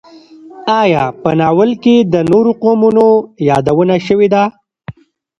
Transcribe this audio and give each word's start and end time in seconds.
ایا 0.81 1.03
په 1.21 1.29
ناول 1.39 1.71
کې 1.83 1.95
د 2.13 2.15
نورو 2.31 2.51
قومونو 2.61 3.05
یادونه 3.49 3.95
شوې 4.07 4.27
ده؟ 4.33 4.43